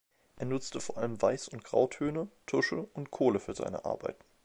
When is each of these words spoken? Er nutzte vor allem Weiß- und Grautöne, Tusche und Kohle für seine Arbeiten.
Er 0.37 0.47
nutzte 0.47 0.81
vor 0.81 0.97
allem 0.97 1.19
Weiß- 1.19 1.47
und 1.51 1.63
Grautöne, 1.63 2.27
Tusche 2.47 2.81
und 2.91 3.11
Kohle 3.11 3.39
für 3.39 3.53
seine 3.53 3.85
Arbeiten. 3.85 4.23